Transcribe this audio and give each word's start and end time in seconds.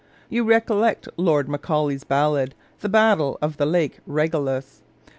You 0.29 0.43
recollect 0.43 1.07
Lord 1.15 1.47
Macaulay's 1.47 2.03
ballad, 2.03 2.55
"The 2.79 2.89
Battle 2.89 3.37
of 3.39 3.57
the 3.57 3.67
Lake 3.67 3.99
Regillus"? 4.07 4.81